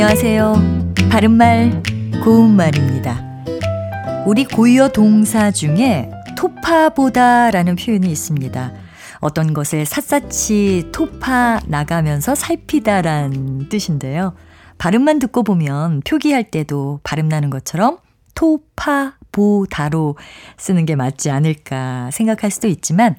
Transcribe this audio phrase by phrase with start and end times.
[0.00, 0.94] 안녕하세요.
[1.10, 1.82] 바른말,
[2.22, 3.20] 고운말입니다.
[4.26, 8.72] 우리 고유어 동사 중에 토파보다라는 표현이 있습니다.
[9.18, 14.34] 어떤 것을 샅샅이 토파 나가면서 살피다란 뜻인데요.
[14.78, 17.98] 발음만 듣고 보면 표기할 때도 발음 나는 것처럼
[18.36, 20.16] 토파보다로
[20.58, 23.16] 쓰는 게 맞지 않을까 생각할 수도 있지만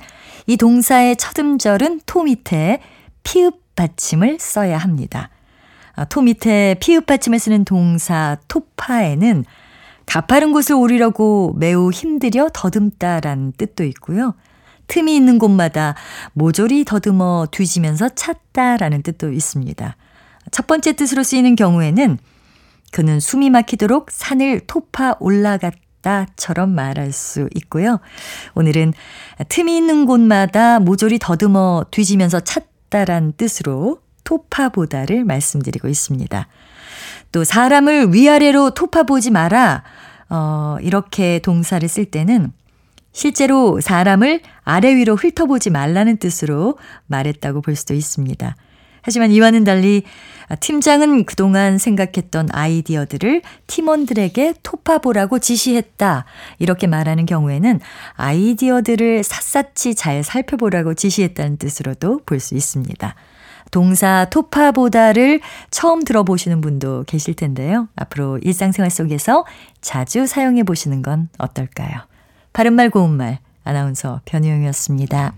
[0.48, 2.80] 이 동사의 첫 음절은 토 밑에
[3.24, 5.30] 피읍 받침을 써야 합니다.
[5.96, 9.46] 아, 토 밑에 피읍 받침을 쓰는 동사 토파에는
[10.06, 14.34] 가파른 곳을 오르려고 매우 힘들여 더듬다라는 뜻도 있고요.
[14.88, 15.96] 틈이 있는 곳마다
[16.34, 19.96] 모조리 더듬어 뒤지면서 찾다라는 뜻도 있습니다.
[20.52, 22.18] 첫 번째 뜻으로 쓰이는 경우에는
[22.92, 28.00] 그는 숨이 막히도록 산을 토파 올라갔다처럼 말할 수 있고요.
[28.56, 28.94] 오늘은
[29.48, 36.48] 틈이 있는 곳마다 모조리 더듬어 뒤지면서 찾다란 뜻으로 토파보다를 말씀드리고 있습니다.
[37.32, 39.84] 또 사람을 위아래로 토파보지 마라.
[40.30, 42.52] 어, 이렇게 동사를 쓸 때는
[43.12, 48.56] 실제로 사람을 아래 위로 훑어보지 말라는 뜻으로 말했다고 볼 수도 있습니다.
[49.02, 50.04] 하지만 이와는 달리
[50.60, 56.26] 팀장은 그동안 생각했던 아이디어들을 팀원들에게 토파보라고 지시했다.
[56.60, 57.80] 이렇게 말하는 경우에는
[58.14, 63.16] 아이디어들을 샅샅이 잘 살펴보라고 지시했다는 뜻으로도 볼 수 있습니다.
[63.72, 67.88] 동사 토파보다를 처음 들어보시는 분도 계실 텐데요.
[67.96, 69.46] 앞으로 일상생활 속에서
[69.82, 72.02] 자주 사용해 보시는 건 어떨까요?
[72.54, 75.34] 바른말 고운말 아나운서 변희영이었습니다.